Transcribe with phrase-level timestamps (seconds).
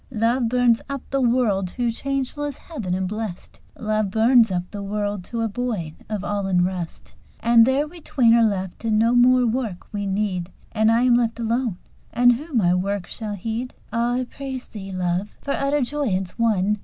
[0.09, 5.23] Love burns up the world to changeless heaven and blest, "Love burns up the world
[5.23, 9.45] to a void of all unrest." And there we twain are left, and no more
[9.45, 11.77] work we need: "And I am left alone,
[12.11, 14.13] and who my work shall heed?" Ah!
[14.13, 16.79] I praise thee, Love, for utter joyance won!